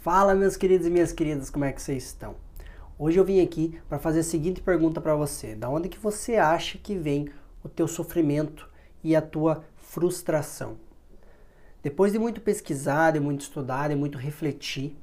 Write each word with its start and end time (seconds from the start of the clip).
Fala 0.00 0.34
meus 0.34 0.56
queridos 0.56 0.86
e 0.86 0.90
minhas 0.90 1.12
queridas, 1.12 1.50
como 1.50 1.66
é 1.66 1.72
que 1.72 1.82
vocês 1.82 2.04
estão? 2.04 2.34
Hoje 2.98 3.20
eu 3.20 3.24
vim 3.24 3.42
aqui 3.42 3.78
para 3.86 3.98
fazer 3.98 4.20
a 4.20 4.24
seguinte 4.24 4.62
pergunta 4.62 4.98
para 4.98 5.14
você: 5.14 5.54
da 5.54 5.68
onde 5.68 5.90
que 5.90 5.98
você 5.98 6.36
acha 6.36 6.78
que 6.78 6.96
vem 6.96 7.28
o 7.62 7.68
teu 7.68 7.86
sofrimento 7.86 8.66
e 9.04 9.14
a 9.14 9.20
tua 9.20 9.62
frustração? 9.76 10.78
Depois 11.82 12.12
de 12.12 12.18
muito 12.18 12.40
pesquisar, 12.40 13.10
de 13.10 13.20
muito 13.20 13.42
estudar, 13.42 13.90
de 13.90 13.94
muito 13.94 14.16
refletir, 14.16 14.96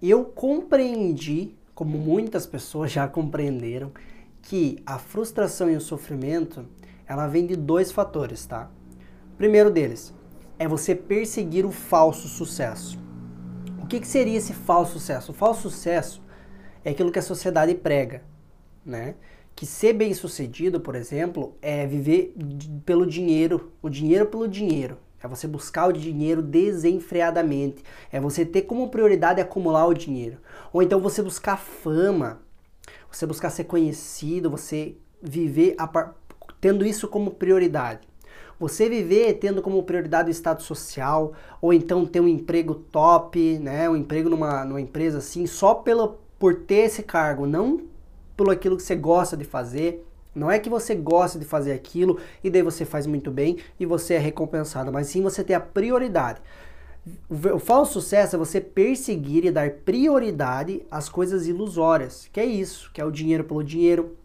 eu 0.00 0.24
compreendi, 0.24 1.56
como 1.74 1.98
muitas 1.98 2.46
pessoas 2.46 2.92
já 2.92 3.08
compreenderam, 3.08 3.90
que 4.42 4.80
a 4.86 4.96
frustração 4.96 5.68
e 5.68 5.74
o 5.74 5.80
sofrimento, 5.80 6.64
ela 7.04 7.26
vem 7.26 7.48
de 7.48 7.56
dois 7.56 7.90
fatores, 7.90 8.46
tá? 8.46 8.70
O 9.32 9.36
primeiro 9.36 9.72
deles 9.72 10.14
é 10.56 10.68
você 10.68 10.94
perseguir 10.94 11.66
o 11.66 11.72
falso 11.72 12.28
sucesso. 12.28 13.02
O 13.84 13.86
que, 13.86 14.00
que 14.00 14.08
seria 14.08 14.38
esse 14.38 14.54
falso 14.54 14.94
sucesso? 14.94 15.30
O 15.30 15.34
falso 15.34 15.68
sucesso 15.68 16.22
é 16.82 16.90
aquilo 16.92 17.12
que 17.12 17.18
a 17.18 17.22
sociedade 17.22 17.74
prega, 17.74 18.22
né? 18.82 19.14
Que 19.54 19.66
ser 19.66 19.92
bem 19.92 20.14
sucedido, 20.14 20.80
por 20.80 20.94
exemplo, 20.94 21.54
é 21.60 21.86
viver 21.86 22.34
pelo 22.86 23.04
dinheiro, 23.04 23.74
o 23.82 23.90
dinheiro 23.90 24.24
pelo 24.24 24.48
dinheiro. 24.48 24.96
É 25.22 25.28
você 25.28 25.46
buscar 25.46 25.86
o 25.86 25.92
dinheiro 25.92 26.40
desenfreadamente. 26.40 27.84
É 28.10 28.18
você 28.18 28.46
ter 28.46 28.62
como 28.62 28.88
prioridade 28.88 29.38
acumular 29.38 29.84
o 29.86 29.92
dinheiro. 29.92 30.38
Ou 30.72 30.82
então 30.82 30.98
você 30.98 31.20
buscar 31.20 31.58
fama, 31.58 32.40
você 33.12 33.26
buscar 33.26 33.50
ser 33.50 33.64
conhecido, 33.64 34.48
você 34.48 34.96
viver 35.22 35.76
tendo 36.58 36.86
isso 36.86 37.06
como 37.06 37.32
prioridade. 37.32 38.08
Você 38.58 38.88
viver 38.88 39.34
tendo 39.34 39.60
como 39.60 39.82
prioridade 39.82 40.28
o 40.28 40.34
status 40.34 40.66
social, 40.66 41.32
ou 41.60 41.72
então 41.72 42.06
ter 42.06 42.20
um 42.20 42.28
emprego 42.28 42.74
top, 42.74 43.58
né, 43.58 43.88
um 43.88 43.96
emprego 43.96 44.28
numa, 44.28 44.64
numa 44.64 44.80
empresa 44.80 45.18
assim, 45.18 45.46
só 45.46 45.74
pelo, 45.74 46.18
por 46.38 46.54
ter 46.54 46.84
esse 46.86 47.02
cargo, 47.02 47.46
não 47.46 47.82
pelo 48.36 48.50
aquilo 48.50 48.76
que 48.76 48.82
você 48.82 48.96
gosta 48.96 49.36
de 49.36 49.44
fazer. 49.44 50.06
Não 50.34 50.50
é 50.50 50.58
que 50.58 50.68
você 50.68 50.94
gosta 50.96 51.38
de 51.38 51.44
fazer 51.44 51.72
aquilo 51.72 52.18
e 52.42 52.50
daí 52.50 52.62
você 52.62 52.84
faz 52.84 53.06
muito 53.06 53.30
bem 53.30 53.58
e 53.78 53.86
você 53.86 54.14
é 54.14 54.18
recompensado, 54.18 54.92
mas 54.92 55.06
sim 55.06 55.22
você 55.22 55.44
ter 55.44 55.54
a 55.54 55.60
prioridade. 55.60 56.40
O 57.30 57.58
falso 57.58 57.92
sucesso 57.92 58.34
é 58.34 58.38
você 58.38 58.60
perseguir 58.60 59.44
e 59.44 59.50
dar 59.50 59.70
prioridade 59.70 60.84
às 60.90 61.08
coisas 61.08 61.46
ilusórias, 61.46 62.28
que 62.32 62.40
é 62.40 62.46
isso, 62.46 62.90
que 62.92 63.00
é 63.00 63.04
o 63.04 63.10
dinheiro 63.10 63.44
pelo 63.44 63.62
dinheiro, 63.62 64.16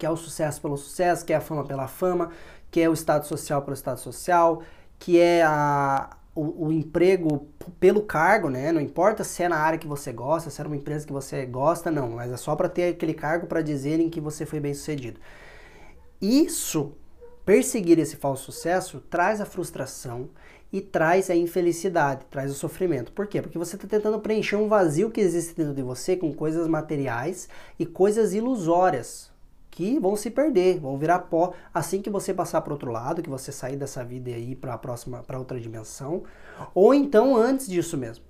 que 0.00 0.06
é 0.06 0.10
o 0.10 0.16
sucesso 0.16 0.62
pelo 0.62 0.78
sucesso, 0.78 1.26
que 1.26 1.32
é 1.34 1.36
a 1.36 1.42
fama 1.42 1.62
pela 1.62 1.86
fama, 1.86 2.30
que 2.70 2.80
é 2.80 2.88
o 2.88 2.94
estado 2.94 3.26
social 3.26 3.60
pelo 3.60 3.74
estado 3.74 4.00
social, 4.00 4.62
que 4.98 5.20
é 5.20 5.42
a, 5.42 6.16
o, 6.34 6.68
o, 6.68 6.72
emprego 6.72 7.46
pelo 7.78 8.02
cargo, 8.02 8.48
né? 8.48 8.72
Não 8.72 8.80
importa 8.80 9.22
se 9.22 9.42
é 9.42 9.48
na 9.48 9.58
área 9.58 9.78
que 9.78 9.86
você 9.86 10.10
gosta, 10.10 10.48
se 10.48 10.58
é 10.58 10.64
uma 10.64 10.74
empresa 10.74 11.06
que 11.06 11.12
você 11.12 11.44
gosta, 11.44 11.90
não, 11.90 12.12
mas 12.12 12.32
é 12.32 12.36
só 12.38 12.56
para 12.56 12.66
ter 12.66 12.94
aquele 12.94 13.12
cargo 13.12 13.46
para 13.46 13.60
dizerem 13.60 14.08
que 14.08 14.22
você 14.22 14.46
foi 14.46 14.58
bem 14.58 14.72
sucedido. 14.72 15.20
Isso, 16.18 16.94
perseguir 17.44 17.98
esse 17.98 18.16
falso 18.16 18.50
sucesso, 18.50 19.00
traz 19.10 19.38
a 19.38 19.44
frustração 19.44 20.30
e 20.72 20.80
traz 20.80 21.28
a 21.28 21.36
infelicidade, 21.36 22.24
traz 22.30 22.50
o 22.50 22.54
sofrimento. 22.54 23.12
Por 23.12 23.26
quê? 23.26 23.42
Porque 23.42 23.58
você 23.58 23.76
está 23.76 23.86
tentando 23.86 24.18
preencher 24.18 24.56
um 24.56 24.66
vazio 24.66 25.10
que 25.10 25.20
existe 25.20 25.54
dentro 25.54 25.74
de 25.74 25.82
você 25.82 26.16
com 26.16 26.32
coisas 26.32 26.66
materiais 26.66 27.50
e 27.78 27.84
coisas 27.84 28.32
ilusórias 28.32 29.30
que 29.70 29.98
vão 29.98 30.16
se 30.16 30.30
perder, 30.30 30.80
vão 30.80 30.98
virar 30.98 31.20
pó 31.20 31.52
assim 31.72 32.02
que 32.02 32.10
você 32.10 32.34
passar 32.34 32.60
para 32.60 32.72
outro 32.72 32.90
lado, 32.90 33.22
que 33.22 33.30
você 33.30 33.52
sair 33.52 33.76
dessa 33.76 34.04
vida 34.04 34.30
ir 34.30 34.56
para 34.56 34.74
a 34.74 34.78
próxima, 34.78 35.22
para 35.22 35.38
outra 35.38 35.60
dimensão, 35.60 36.24
ou 36.74 36.92
então 36.92 37.36
antes 37.36 37.68
disso 37.68 37.96
mesmo. 37.96 38.24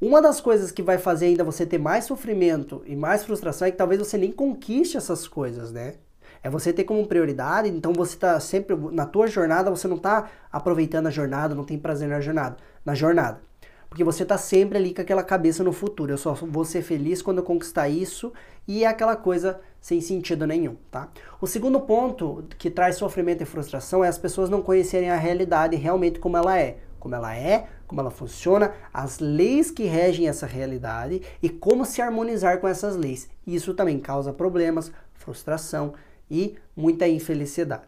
Uma 0.00 0.20
das 0.20 0.40
coisas 0.40 0.70
que 0.70 0.82
vai 0.82 0.98
fazer 0.98 1.26
ainda 1.26 1.42
você 1.42 1.64
ter 1.64 1.78
mais 1.78 2.04
sofrimento 2.04 2.82
e 2.84 2.94
mais 2.94 3.24
frustração 3.24 3.66
é 3.66 3.70
que 3.70 3.78
talvez 3.78 3.98
você 3.98 4.18
nem 4.18 4.30
conquiste 4.30 4.96
essas 4.96 5.26
coisas, 5.26 5.72
né? 5.72 5.94
É 6.42 6.50
você 6.50 6.70
ter 6.70 6.84
como 6.84 7.06
prioridade, 7.06 7.70
então 7.70 7.94
você 7.94 8.14
está 8.14 8.38
sempre 8.38 8.76
na 8.92 9.06
tua 9.06 9.26
jornada, 9.26 9.70
você 9.70 9.88
não 9.88 9.96
está 9.96 10.28
aproveitando 10.52 11.06
a 11.06 11.10
jornada, 11.10 11.54
não 11.54 11.64
tem 11.64 11.78
prazer 11.78 12.08
na 12.08 12.20
jornada, 12.20 12.58
na 12.84 12.94
jornada. 12.94 13.40
Porque 13.88 14.04
você 14.04 14.24
está 14.24 14.36
sempre 14.36 14.76
ali 14.76 14.92
com 14.92 15.00
aquela 15.00 15.22
cabeça 15.22 15.64
no 15.64 15.72
futuro. 15.72 16.12
Eu 16.12 16.18
só 16.18 16.34
vou 16.34 16.64
ser 16.64 16.82
feliz 16.82 17.22
quando 17.22 17.38
eu 17.38 17.44
conquistar 17.44 17.88
isso 17.88 18.32
e 18.68 18.84
é 18.84 18.86
aquela 18.86 19.16
coisa 19.16 19.60
sem 19.86 20.00
sentido 20.00 20.48
nenhum, 20.48 20.74
tá? 20.90 21.08
O 21.40 21.46
segundo 21.46 21.78
ponto 21.78 22.42
que 22.58 22.68
traz 22.68 22.96
sofrimento 22.96 23.44
e 23.44 23.46
frustração 23.46 24.04
é 24.04 24.08
as 24.08 24.18
pessoas 24.18 24.50
não 24.50 24.60
conhecerem 24.60 25.10
a 25.10 25.16
realidade 25.16 25.76
realmente 25.76 26.18
como 26.18 26.36
ela 26.36 26.58
é. 26.58 26.78
Como 26.98 27.14
ela 27.14 27.36
é, 27.36 27.68
como 27.86 28.00
ela 28.00 28.10
funciona, 28.10 28.74
as 28.92 29.20
leis 29.20 29.70
que 29.70 29.84
regem 29.84 30.26
essa 30.26 30.44
realidade 30.44 31.22
e 31.40 31.48
como 31.48 31.84
se 31.84 32.02
harmonizar 32.02 32.58
com 32.58 32.66
essas 32.66 32.96
leis. 32.96 33.28
Isso 33.46 33.74
também 33.74 34.00
causa 34.00 34.32
problemas, 34.32 34.90
frustração 35.14 35.94
e 36.28 36.56
muita 36.74 37.06
infelicidade 37.06 37.84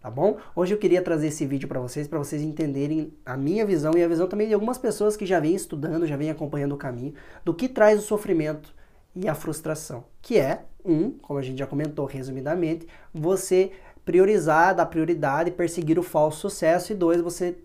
tá 0.00 0.10
bom? 0.10 0.38
Hoje 0.56 0.74
eu 0.74 0.78
queria 0.78 1.00
trazer 1.00 1.28
esse 1.28 1.46
vídeo 1.46 1.68
para 1.68 1.78
vocês, 1.78 2.08
para 2.08 2.18
vocês 2.18 2.42
entenderem 2.42 3.12
a 3.24 3.36
minha 3.36 3.64
visão 3.64 3.92
e 3.94 4.02
a 4.02 4.08
visão 4.08 4.26
também 4.26 4.48
de 4.48 4.54
algumas 4.54 4.76
pessoas 4.76 5.16
que 5.16 5.24
já 5.24 5.38
vêm 5.38 5.54
estudando, 5.54 6.08
já 6.08 6.16
vêm 6.16 6.28
acompanhando 6.28 6.72
o 6.72 6.78
caminho, 6.78 7.14
do 7.44 7.54
que 7.54 7.68
traz 7.68 8.00
o 8.00 8.02
sofrimento 8.02 8.74
e 9.14 9.28
a 9.28 9.34
frustração, 9.34 10.04
que 10.20 10.38
é, 10.38 10.64
um, 10.84 11.10
como 11.10 11.38
a 11.38 11.42
gente 11.42 11.58
já 11.58 11.66
comentou 11.66 12.06
resumidamente, 12.06 12.86
você 13.12 13.72
priorizar, 14.04 14.74
dar 14.74 14.86
prioridade, 14.86 15.50
perseguir 15.50 15.98
o 15.98 16.02
falso 16.02 16.40
sucesso, 16.40 16.92
e 16.92 16.94
dois, 16.94 17.20
você 17.20 17.56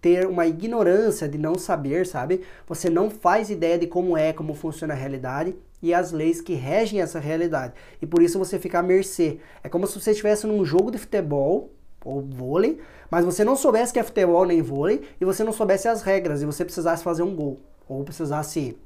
ter 0.00 0.26
uma 0.26 0.46
ignorância 0.46 1.28
de 1.28 1.36
não 1.36 1.56
saber, 1.56 2.06
sabe? 2.06 2.42
Você 2.66 2.88
não 2.88 3.10
faz 3.10 3.50
ideia 3.50 3.78
de 3.78 3.86
como 3.86 4.16
é, 4.16 4.32
como 4.32 4.54
funciona 4.54 4.94
a 4.94 4.96
realidade 4.96 5.54
e 5.82 5.92
as 5.92 6.10
leis 6.10 6.40
que 6.40 6.54
regem 6.54 7.00
essa 7.00 7.18
realidade. 7.18 7.74
E 8.00 8.06
por 8.06 8.22
isso 8.22 8.38
você 8.38 8.58
fica 8.58 8.78
à 8.78 8.82
mercê. 8.82 9.38
É 9.62 9.68
como 9.68 9.86
se 9.86 10.00
você 10.00 10.12
estivesse 10.12 10.46
num 10.46 10.64
jogo 10.64 10.90
de 10.90 10.98
futebol 10.98 11.70
ou 12.02 12.22
vôlei, 12.22 12.80
mas 13.10 13.24
você 13.24 13.44
não 13.44 13.56
soubesse 13.56 13.92
que 13.92 13.98
é 13.98 14.02
futebol 14.02 14.46
nem 14.46 14.62
vôlei 14.62 15.02
e 15.20 15.24
você 15.24 15.44
não 15.44 15.52
soubesse 15.52 15.86
as 15.86 16.02
regras 16.02 16.40
e 16.40 16.46
você 16.46 16.64
precisasse 16.64 17.02
fazer 17.02 17.22
um 17.22 17.34
gol 17.34 17.58
ou 17.86 18.02
precisasse 18.04 18.78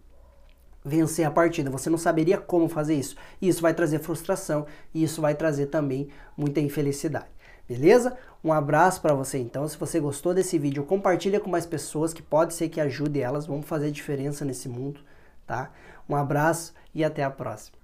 vencer 0.85 1.27
a 1.27 1.31
partida. 1.31 1.71
Você 1.71 1.89
não 1.89 1.97
saberia 1.97 2.37
como 2.37 2.69
fazer 2.69 2.95
isso. 2.95 3.17
E 3.41 3.49
isso 3.49 3.63
vai 3.63 3.73
trazer 3.73 4.01
frustração 4.01 4.67
e 4.93 5.03
isso 5.03 5.21
vai 5.21 5.35
trazer 5.35 5.67
também 5.67 6.09
muita 6.37 6.61
infelicidade. 6.61 7.33
Beleza? 7.67 8.17
Um 8.43 8.53
abraço 8.53 9.01
para 9.01 9.15
você 9.15 9.39
então. 9.39 9.67
Se 9.67 9.79
você 9.79 9.99
gostou 9.99 10.35
desse 10.35 10.59
vídeo, 10.59 10.85
compartilha 10.85 11.41
com 11.41 11.49
mais 11.49 11.65
pessoas 11.65 12.13
que 12.13 12.23
pode 12.23 12.53
ser 12.53 12.69
que 12.69 12.81
ajude 12.81 13.21
elas. 13.21 13.47
Vamos 13.47 13.67
fazer 13.67 13.91
diferença 13.91 14.45
nesse 14.45 14.69
mundo, 14.69 15.01
tá? 15.47 15.71
Um 16.07 16.15
abraço 16.15 16.75
e 16.95 17.03
até 17.03 17.25
a 17.25 17.31
próxima. 17.31 17.84